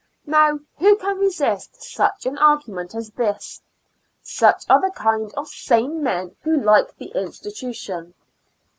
Now 0.25 0.57
who 0.79 0.95
can 0.95 1.19
resist 1.19 1.83
such 1.83 2.25
an 2.25 2.35
argu 2.37 2.69
ment 2.69 2.95
as 2.95 3.11
this? 3.11 3.61
Such 4.23 4.67
are 4.67 4.81
the 4.81 4.89
kind 4.89 5.31
of 5.37 5.47
sane 5.47 6.01
men 6.01 6.35
who 6.41 6.59
like 6.59 6.97
the 6.97 7.11
institution. 7.13 8.15